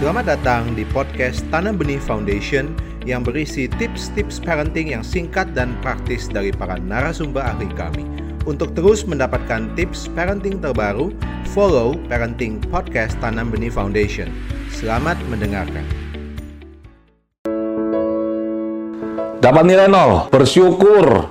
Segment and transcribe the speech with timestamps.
[0.00, 2.72] Selamat datang di podcast Tanam Benih Foundation
[3.04, 8.08] yang berisi tips-tips parenting yang singkat dan praktis dari para narasumber ahli kami.
[8.48, 11.12] Untuk terus mendapatkan tips parenting terbaru,
[11.52, 14.32] follow Parenting Podcast Tanam Benih Foundation.
[14.72, 15.84] Selamat mendengarkan.
[19.44, 21.28] Dapat nilai nol, bersyukur.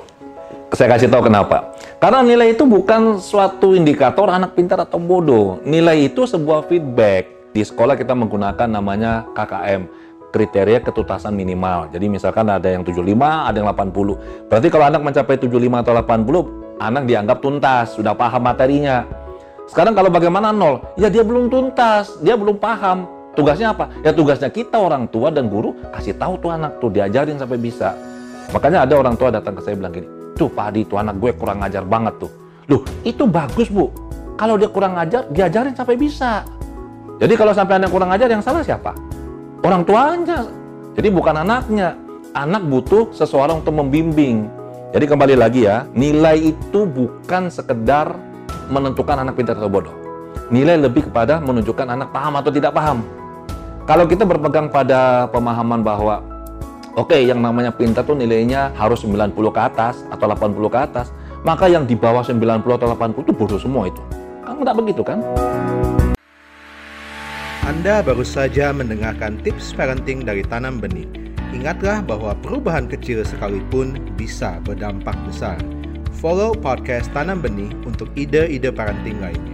[0.77, 1.73] Saya kasih tahu kenapa.
[1.97, 5.57] Karena nilai itu bukan suatu indikator anak pintar atau bodoh.
[5.65, 7.40] Nilai itu sebuah feedback.
[7.51, 9.83] Di sekolah kita menggunakan namanya KKM,
[10.31, 11.91] kriteria ketuntasan minimal.
[11.91, 13.03] Jadi misalkan ada yang 75,
[13.51, 14.47] ada yang 80.
[14.47, 19.03] Berarti kalau anak mencapai 75 atau 80, anak dianggap tuntas, sudah paham materinya.
[19.67, 20.79] Sekarang kalau bagaimana nol?
[20.95, 23.03] Ya dia belum tuntas, dia belum paham.
[23.35, 23.91] Tugasnya apa?
[24.03, 27.95] Ya tugasnya kita orang tua dan guru kasih tahu tuh anak tuh diajarin sampai bisa.
[28.51, 31.31] Makanya ada orang tua datang ke saya bilang gini, tuh Pak Adi tuh anak gue
[31.39, 32.31] kurang ngajar banget tuh.
[32.67, 33.87] Loh itu bagus bu,
[34.35, 36.43] kalau dia kurang ngajar diajarin sampai bisa.
[37.21, 38.97] Jadi kalau sampai anak kurang ngajar yang salah siapa?
[39.61, 40.49] Orang tuanya.
[40.97, 41.93] Jadi bukan anaknya.
[42.33, 44.49] Anak butuh seseorang untuk membimbing.
[44.89, 48.17] Jadi kembali lagi ya, nilai itu bukan sekedar
[48.73, 49.93] menentukan anak pintar atau bodoh.
[50.49, 53.05] Nilai lebih kepada menunjukkan anak paham atau tidak paham.
[53.85, 56.25] Kalau kita berpegang pada pemahaman bahwa
[56.97, 61.13] oke okay, yang namanya pintar tuh nilainya harus 90 ke atas atau 80 ke atas,
[61.45, 64.01] maka yang di bawah 90 atau 80 itu bodoh semua itu.
[64.41, 65.21] Kan tidak begitu kan?
[67.71, 71.07] Anda baru saja mendengarkan tips parenting dari Tanam Benih
[71.55, 75.55] Ingatlah bahwa perubahan kecil sekalipun bisa berdampak besar.
[76.19, 79.50] Follow podcast Tanam Benih untuk ide-ide parenting lainnya.